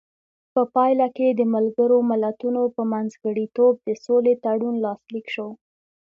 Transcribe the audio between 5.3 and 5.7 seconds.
شو.